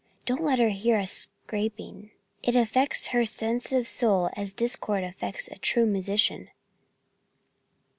Don't 0.25 0.41
let 0.43 0.57
her 0.57 0.69
hear 0.69 0.97
us 0.97 1.11
scrapping. 1.11 2.09
It 2.41 2.55
effects 2.55 3.09
her 3.09 3.23
sensitive 3.23 3.87
soul 3.87 4.31
as 4.35 4.51
discord 4.51 5.03
effects 5.03 5.47
a 5.51 5.59
true 5.59 5.85
musician." 5.85 6.49